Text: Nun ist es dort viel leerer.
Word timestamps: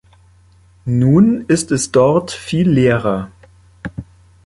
Nun 0.85 1.45
ist 1.47 1.69
es 1.71 1.91
dort 1.91 2.31
viel 2.31 2.67
leerer. 2.67 3.29